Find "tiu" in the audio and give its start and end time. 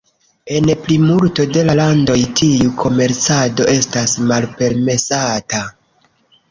2.41-2.73